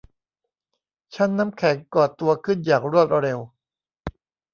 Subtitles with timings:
[1.15, 3.39] ชั้นน้ำแข็งก่อตัวขึ้นอย่างรวดเร็ว